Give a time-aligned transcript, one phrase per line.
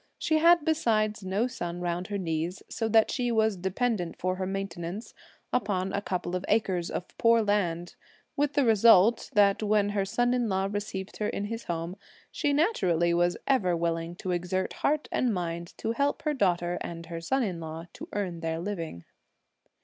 [0.17, 4.47] She had besides no son round her knees, so that she was dependent for her
[4.47, 5.13] maintenance
[5.53, 7.93] on a couple of acres of poor land,
[8.35, 11.97] with the result that when her son in law received her in his home,
[12.31, 17.05] she naturally was ever willing to exert heart and mind to help her daughter and
[17.05, 19.05] her son in law to earn their living.